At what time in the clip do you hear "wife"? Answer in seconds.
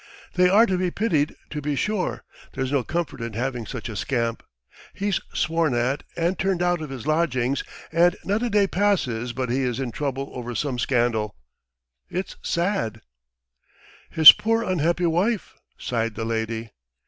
15.05-15.53